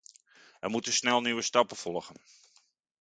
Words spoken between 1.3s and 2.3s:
stappen volgen.